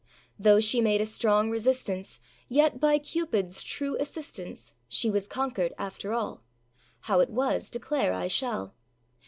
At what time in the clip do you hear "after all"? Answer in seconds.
5.77-6.41